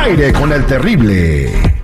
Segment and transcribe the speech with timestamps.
[0.00, 1.79] aire con el terrible.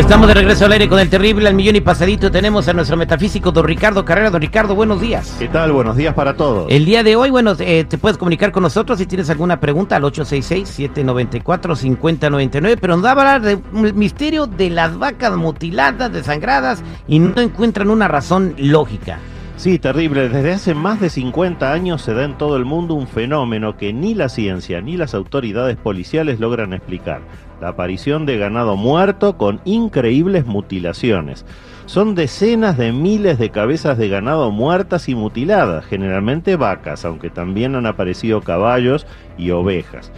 [0.00, 2.30] Estamos de regreso al aire con el terrible al millón y pasadito.
[2.30, 4.30] Tenemos a nuestro metafísico don Ricardo Carrera.
[4.30, 5.36] Don Ricardo, buenos días.
[5.38, 5.72] ¿Qué tal?
[5.72, 6.68] Buenos días para todos.
[6.70, 9.96] El día de hoy, bueno, eh, te puedes comunicar con nosotros si tienes alguna pregunta
[9.96, 13.60] al 866-794-5099, pero nos va a hablar del
[13.94, 19.18] misterio de las vacas mutiladas, desangradas y no encuentran una razón lógica.
[19.60, 20.30] Sí, terrible.
[20.30, 23.92] Desde hace más de 50 años se da en todo el mundo un fenómeno que
[23.92, 27.20] ni la ciencia ni las autoridades policiales logran explicar.
[27.60, 31.44] La aparición de ganado muerto con increíbles mutilaciones.
[31.84, 37.74] Son decenas de miles de cabezas de ganado muertas y mutiladas, generalmente vacas, aunque también
[37.74, 40.10] han aparecido caballos y ovejas.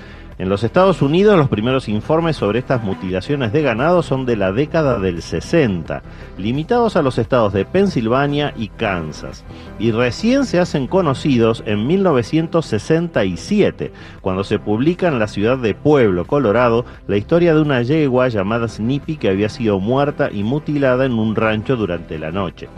[0.42, 4.50] En los Estados Unidos los primeros informes sobre estas mutilaciones de ganado son de la
[4.50, 6.02] década del 60,
[6.36, 9.44] limitados a los estados de Pensilvania y Kansas,
[9.78, 16.26] y recién se hacen conocidos en 1967, cuando se publica en la ciudad de Pueblo,
[16.26, 21.12] Colorado, la historia de una yegua llamada Snippy que había sido muerta y mutilada en
[21.12, 22.68] un rancho durante la noche.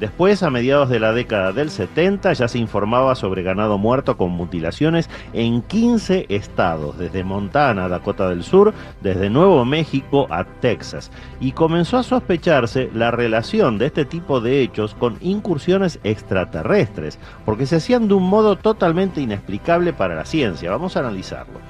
[0.00, 4.32] Después, a mediados de la década del 70, ya se informaba sobre ganado muerto con
[4.32, 11.12] mutilaciones en 15 estados, desde Montana a Dakota del Sur, desde Nuevo México a Texas,
[11.40, 17.66] y comenzó a sospecharse la relación de este tipo de hechos con incursiones extraterrestres, porque
[17.66, 20.72] se hacían de un modo totalmente inexplicable para la ciencia.
[20.72, 21.60] Vamos a analizarlo.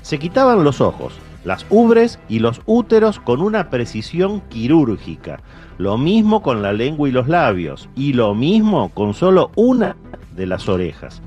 [0.00, 1.14] Se quitaban los ojos,
[1.44, 5.40] las ubres y los úteros con una precisión quirúrgica.
[5.78, 7.88] Lo mismo con la lengua y los labios.
[7.94, 9.96] Y lo mismo con solo una
[10.34, 11.20] de las orejas.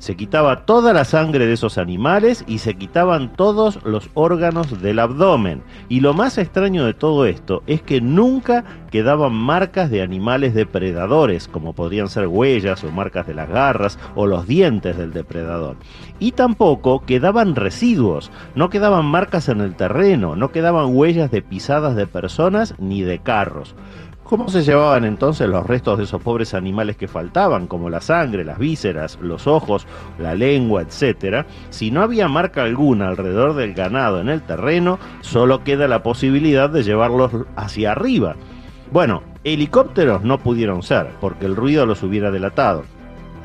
[0.00, 4.98] Se quitaba toda la sangre de esos animales y se quitaban todos los órganos del
[4.98, 5.62] abdomen.
[5.90, 11.48] Y lo más extraño de todo esto es que nunca quedaban marcas de animales depredadores,
[11.48, 15.76] como podrían ser huellas o marcas de las garras o los dientes del depredador.
[16.18, 21.94] Y tampoco quedaban residuos, no quedaban marcas en el terreno, no quedaban huellas de pisadas
[21.94, 23.74] de personas ni de carros.
[24.30, 28.44] ¿Cómo se llevaban entonces los restos de esos pobres animales que faltaban, como la sangre,
[28.44, 29.88] las vísceras, los ojos,
[30.20, 31.46] la lengua, etcétera?
[31.70, 36.70] Si no había marca alguna alrededor del ganado en el terreno, solo queda la posibilidad
[36.70, 38.36] de llevarlos hacia arriba.
[38.92, 42.84] Bueno, helicópteros no pudieron ser, porque el ruido los hubiera delatado.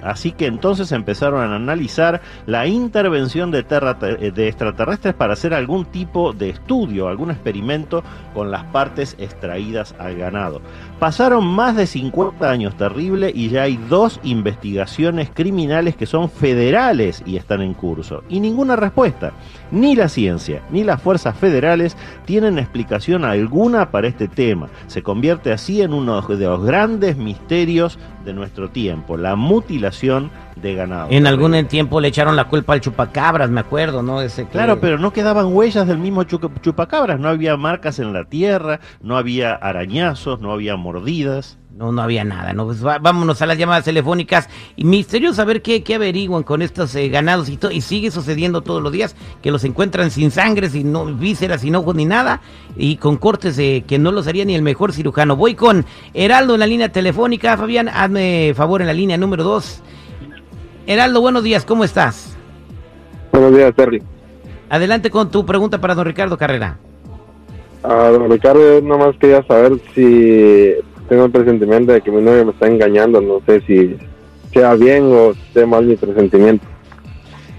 [0.06, 5.86] Así que entonces empezaron a analizar la intervención de, terra- de extraterrestres para hacer algún
[5.86, 10.62] tipo de estudio, algún experimento con las partes extraídas al ganado.
[11.00, 17.22] Pasaron más de 50 años terrible y ya hay dos investigaciones criminales que son federales
[17.26, 18.24] y están en curso.
[18.30, 19.34] Y ninguna respuesta.
[19.72, 24.70] Ni la ciencia ni las fuerzas federales tienen explicación alguna para este tema.
[24.88, 30.74] Se convierte así en uno de los grandes misterios de nuestro tiempo, la mutilación de
[30.76, 31.08] ganado.
[31.12, 34.22] En algún tiempo le echaron la culpa al chupacabras, me acuerdo, ¿no?
[34.22, 38.26] Ese que- Claro, pero no quedaban huellas del mismo chupacabras, no había marcas en la
[38.26, 41.58] tierra, no había arañazos, no había mordidas.
[41.78, 42.68] No, no había nada, ¿no?
[42.68, 44.48] Pues vámonos a las llamadas telefónicas.
[44.78, 48.82] Y misterioso saber qué, qué averiguan con estos eh, ganados y, y sigue sucediendo todos
[48.82, 52.40] los días que los encuentran sin sangre, sin no, vísceras, sin ojos ni nada
[52.78, 55.36] y con cortes eh, que no los haría ni el mejor cirujano.
[55.36, 57.58] Voy con Heraldo en la línea telefónica.
[57.58, 59.82] Fabián, hazme favor en la línea número 2.
[60.88, 62.36] Heraldo, buenos días, ¿cómo estás?
[63.32, 64.02] Buenos días, Terry.
[64.70, 66.78] Adelante con tu pregunta para don Ricardo Carrera.
[67.84, 70.74] Ah, don Ricardo, yo nomás quería saber si
[71.10, 73.22] tengo el presentimiento de que mi novio me está engañando.
[73.22, 73.96] No sé si
[74.54, 76.66] sea bien o sea mal mi presentimiento.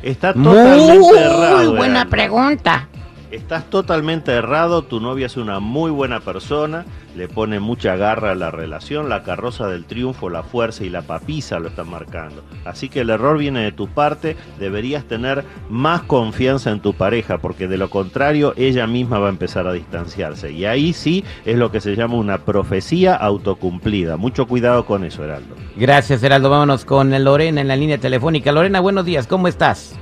[0.02, 1.70] Está totalmente Muy errado.
[1.76, 2.11] buena Heraldo.
[2.11, 2.88] pregunta.
[3.37, 8.35] Estás totalmente errado, tu novia es una muy buena persona, le pone mucha garra a
[8.35, 12.43] la relación, la carroza del triunfo, la fuerza y la papisa lo están marcando.
[12.65, 17.37] Así que el error viene de tu parte, deberías tener más confianza en tu pareja,
[17.37, 20.50] porque de lo contrario ella misma va a empezar a distanciarse.
[20.53, 24.17] Y ahí sí es lo que se llama una profecía autocumplida.
[24.17, 25.56] Mucho cuidado con eso, Heraldo.
[25.77, 26.49] Gracias, Heraldo.
[26.49, 28.50] Vámonos con Lorena en la línea telefónica.
[28.50, 29.94] Lorena, buenos días, ¿cómo estás?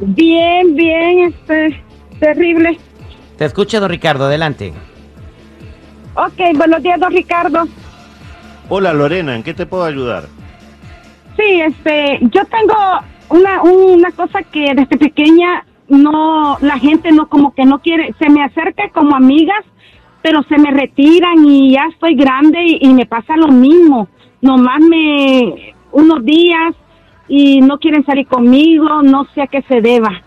[0.00, 1.82] Bien, bien, este,
[2.18, 2.78] terrible.
[3.36, 4.72] Te escucha, don Ricardo, adelante.
[6.14, 7.68] Ok, buenos días, don Ricardo.
[8.68, 10.24] Hola Lorena, ¿en qué te puedo ayudar?
[11.36, 12.74] Sí, este, yo tengo
[13.28, 18.28] una, una cosa que desde pequeña no, la gente no, como que no quiere, se
[18.28, 19.64] me acerca como amigas,
[20.22, 24.08] pero se me retiran y ya estoy grande y, y me pasa lo mismo.
[24.40, 26.74] Nomás me, unos días
[27.28, 30.22] y no quieren salir conmigo, no sé a qué se deba.